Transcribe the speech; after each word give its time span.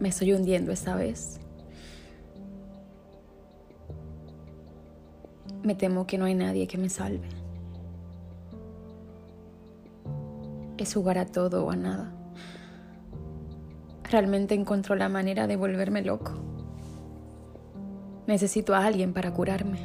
Me 0.00 0.10
estoy 0.10 0.32
hundiendo 0.32 0.70
esta 0.70 0.94
vez. 0.94 1.40
Me 5.62 5.74
temo 5.74 6.06
que 6.06 6.18
no 6.18 6.26
hay 6.26 6.34
nadie 6.34 6.68
que 6.68 6.78
me 6.78 6.88
salve. 6.88 7.28
Es 10.76 10.94
jugar 10.94 11.18
a 11.18 11.26
todo 11.26 11.66
o 11.66 11.70
a 11.70 11.76
nada. 11.76 12.14
Realmente 14.04 14.54
encontró 14.54 14.94
la 14.94 15.08
manera 15.08 15.46
de 15.46 15.56
volverme 15.56 16.02
loco. 16.02 16.32
Necesito 18.28 18.74
a 18.74 18.84
alguien 18.84 19.12
para 19.12 19.32
curarme. 19.34 19.80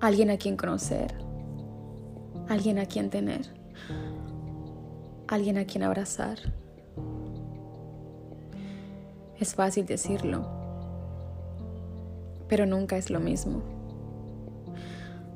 Alguien 0.00 0.30
a 0.30 0.36
quien 0.36 0.56
conocer. 0.56 1.14
Alguien 2.48 2.78
a 2.78 2.84
quien 2.84 3.08
tener. 3.08 3.54
Alguien 5.28 5.56
a 5.56 5.64
quien 5.64 5.82
abrazar. 5.82 6.38
Es 9.44 9.54
fácil 9.54 9.84
decirlo, 9.84 10.46
pero 12.48 12.64
nunca 12.64 12.96
es 12.96 13.10
lo 13.10 13.20
mismo. 13.20 13.60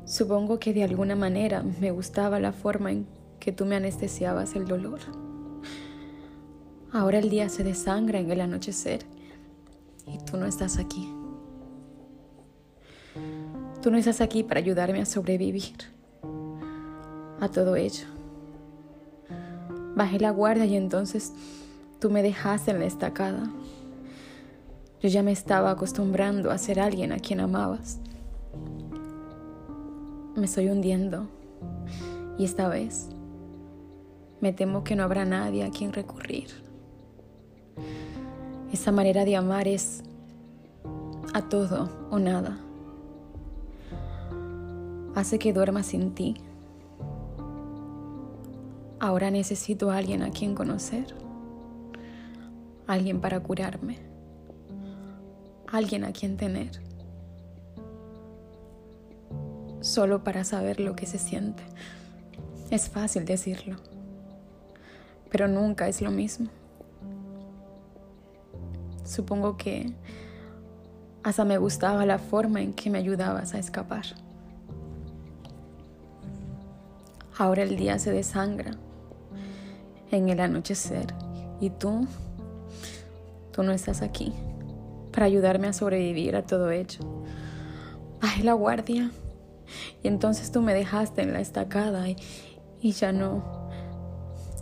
Supongo 0.07 0.59
que 0.59 0.73
de 0.73 0.83
alguna 0.83 1.15
manera 1.15 1.63
me 1.63 1.91
gustaba 1.91 2.41
la 2.41 2.53
forma 2.53 2.91
en 2.91 3.07
que 3.39 3.53
tú 3.53 3.67
me 3.67 3.77
anestesiabas 3.77 4.57
el 4.57 4.67
dolor. 4.67 5.01
Ahora 6.91 7.19
el 7.19 7.29
día 7.29 7.51
se 7.51 7.65
desangra 7.65 8.19
en 8.19 8.31
el 8.31 8.41
anochecer 8.41 9.01
y 10.07 10.17
tú 10.25 10.39
no 10.39 10.47
estás 10.47 10.79
aquí. 10.79 11.13
Tú 13.83 13.91
no 13.91 13.99
estás 13.99 14.23
aquí 14.23 14.43
para 14.43 14.61
ayudarme 14.61 15.03
a 15.03 15.05
sobrevivir 15.05 15.77
a 17.41 17.49
todo 17.51 17.77
ello. 17.77 18.07
Bajé 19.95 20.19
la 20.19 20.31
guardia 20.31 20.65
y 20.65 20.77
entonces 20.77 21.35
tú 22.01 22.09
me 22.09 22.23
dejaste 22.23 22.71
en 22.71 22.79
la 22.79 22.87
estacada. 22.87 23.51
Yo 25.01 25.09
ya 25.09 25.23
me 25.23 25.31
estaba 25.31 25.71
acostumbrando 25.71 26.51
a 26.51 26.59
ser 26.59 26.81
alguien 26.81 27.13
a 27.13 27.19
quien 27.19 27.39
amabas. 27.39 28.01
Me 30.35 30.45
estoy 30.45 30.69
hundiendo 30.69 31.29
y 32.37 32.45
esta 32.45 32.67
vez 32.69 33.09
me 34.41 34.53
temo 34.53 34.83
que 34.83 34.97
no 34.97 35.05
habrá 35.05 35.25
nadie 35.25 35.65
a 35.65 35.71
quien 35.71 35.93
recurrir. 35.93 36.49
Esa 38.73 38.91
manera 38.91 39.25
de 39.25 39.37
amar 39.37 39.69
es 39.69 40.03
a 41.33 41.43
todo 41.43 41.89
o 42.11 42.19
nada. 42.19 42.59
Hace 45.15 45.39
que 45.39 45.53
duerma 45.53 45.85
sin 45.85 46.13
ti. 46.13 46.35
Ahora 48.99 49.31
necesito 49.31 49.93
a 49.93 49.97
alguien 49.97 50.23
a 50.23 50.31
quien 50.31 50.57
conocer, 50.57 51.15
alguien 52.89 53.21
para 53.21 53.39
curarme 53.41 54.08
alguien 55.71 56.05
a 56.05 56.13
quien 56.13 56.37
tener, 56.37 56.71
solo 59.81 60.25
para 60.25 60.45
saber 60.45 60.81
lo 60.81 60.97
que 60.97 61.07
se 61.07 61.19
siente. 61.19 61.63
Es 62.71 62.89
fácil 62.89 63.25
decirlo, 63.25 63.77
pero 65.31 65.49
nunca 65.49 65.89
es 65.89 66.01
lo 66.01 66.11
mismo. 66.11 66.49
Supongo 69.05 69.57
que 69.57 69.93
hasta 71.23 71.45
me 71.45 71.59
gustaba 71.59 72.05
la 72.07 72.19
forma 72.19 72.61
en 72.61 72.73
que 72.73 72.91
me 72.91 72.99
ayudabas 72.99 73.55
a 73.55 73.59
escapar. 73.59 74.05
Ahora 77.39 77.63
el 77.63 77.77
día 77.77 77.99
se 77.99 78.11
desangra 78.11 78.73
en 80.11 80.29
el 80.29 80.41
anochecer 80.41 81.15
y 81.61 81.71
tú, 81.71 82.07
tú 83.53 83.63
no 83.63 83.73
estás 83.73 84.03
aquí 84.03 84.33
para 85.19 85.27
ayudarme 85.27 85.67
a 85.67 85.73
sobrevivir 85.73 86.37
a 86.37 86.47
todo 86.47 86.71
ello. 86.71 87.01
Bajé 88.23 88.45
la 88.45 88.53
guardia 88.53 89.11
y 90.01 90.07
entonces 90.07 90.53
tú 90.53 90.63
me 90.63 90.73
dejaste 90.73 91.23
en 91.23 91.33
la 91.33 91.41
estacada 91.41 92.09
y, 92.09 92.17
y 92.81 92.93
ya 92.93 93.11
no, 93.11 93.43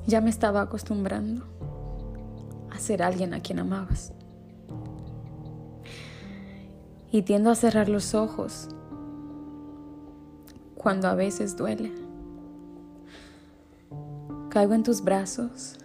ya 0.06 0.22
me 0.22 0.30
estaba 0.30 0.62
acostumbrando 0.62 1.44
a 2.70 2.78
ser 2.78 3.02
alguien 3.02 3.34
a 3.34 3.40
quien 3.40 3.58
amabas. 3.58 4.14
Y 7.12 7.20
tiendo 7.20 7.50
a 7.50 7.54
cerrar 7.54 7.90
los 7.90 8.14
ojos 8.14 8.70
cuando 10.74 11.08
a 11.08 11.14
veces 11.14 11.54
duele. 11.58 11.92
Caigo 14.48 14.72
en 14.72 14.84
tus 14.84 15.04
brazos 15.04 15.76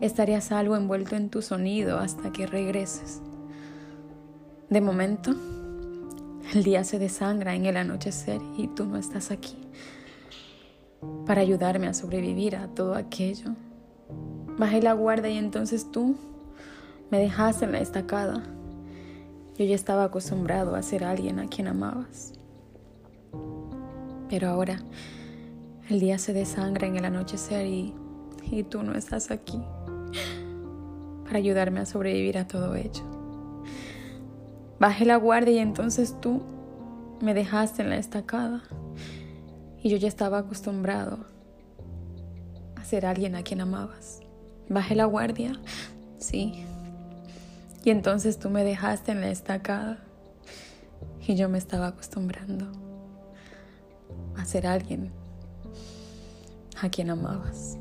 estaré 0.00 0.36
a 0.36 0.40
salvo 0.40 0.76
envuelto 0.76 1.16
en 1.16 1.28
tu 1.28 1.42
sonido 1.42 1.98
hasta 1.98 2.30
que 2.30 2.46
regreses. 2.46 3.20
De 4.70 4.80
momento, 4.80 5.34
el 6.54 6.62
día 6.62 6.84
se 6.84 6.98
desangra 6.98 7.54
en 7.54 7.66
el 7.66 7.76
anochecer 7.76 8.40
y 8.56 8.68
tú 8.68 8.84
no 8.84 8.96
estás 8.96 9.30
aquí 9.30 9.56
para 11.26 11.40
ayudarme 11.40 11.86
a 11.86 11.94
sobrevivir 11.94 12.56
a 12.56 12.68
todo 12.68 12.94
aquello. 12.94 13.54
Bajé 14.56 14.82
la 14.82 14.92
guardia 14.92 15.30
y 15.30 15.38
entonces 15.38 15.90
tú 15.90 16.16
me 17.10 17.18
dejaste 17.18 17.64
en 17.64 17.72
la 17.72 17.80
estacada. 17.80 18.42
Yo 19.56 19.64
ya 19.64 19.74
estaba 19.74 20.04
acostumbrado 20.04 20.74
a 20.74 20.82
ser 20.82 21.04
alguien 21.04 21.38
a 21.38 21.48
quien 21.48 21.66
amabas. 21.68 22.32
Pero 24.28 24.48
ahora 24.48 24.78
el 25.88 26.00
día 26.00 26.18
se 26.18 26.32
desangra 26.32 26.86
en 26.86 26.96
el 26.96 27.04
anochecer 27.04 27.66
y, 27.66 27.94
y 28.50 28.62
tú 28.62 28.82
no 28.82 28.94
estás 28.94 29.30
aquí 29.30 29.60
para 31.24 31.38
ayudarme 31.38 31.80
a 31.80 31.86
sobrevivir 31.86 32.38
a 32.38 32.46
todo 32.46 32.74
ello. 32.74 33.02
Bajé 34.80 35.04
la 35.04 35.16
guardia 35.16 35.54
y 35.54 35.58
entonces 35.58 36.14
tú 36.20 36.42
me 37.20 37.34
dejaste 37.34 37.82
en 37.82 37.90
la 37.90 37.96
estacada 37.96 38.62
y 39.82 39.88
yo 39.88 39.96
ya 39.96 40.08
estaba 40.08 40.38
acostumbrado 40.38 41.18
a 42.76 42.84
ser 42.84 43.06
alguien 43.06 43.34
a 43.34 43.42
quien 43.42 43.60
amabas. 43.60 44.20
Bajé 44.68 44.94
la 44.94 45.04
guardia, 45.04 45.52
sí. 46.18 46.64
Y 47.84 47.90
entonces 47.90 48.38
tú 48.38 48.50
me 48.50 48.64
dejaste 48.64 49.12
en 49.12 49.20
la 49.20 49.30
estacada 49.30 49.98
y 51.26 51.34
yo 51.34 51.48
me 51.48 51.58
estaba 51.58 51.88
acostumbrando 51.88 52.66
a 54.36 54.44
ser 54.44 54.66
alguien 54.66 55.12
a 56.80 56.88
quien 56.88 57.10
amabas. 57.10 57.78